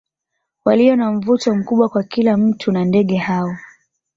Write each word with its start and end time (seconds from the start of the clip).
Walio 0.65 0.95
na 0.95 1.11
mvuto 1.11 1.55
mkubwa 1.55 1.89
kwa 1.89 2.03
kila 2.03 2.37
mtu 2.37 2.71
na 2.71 2.85
ndege 2.85 3.15
hao 3.17 3.57